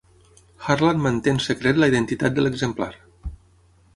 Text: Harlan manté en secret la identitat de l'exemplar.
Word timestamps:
Harlan 0.67 1.01
manté 1.03 1.33
en 1.33 1.41
secret 1.49 1.81
la 1.83 1.91
identitat 1.93 2.39
de 2.39 2.45
l'exemplar. 2.47 2.91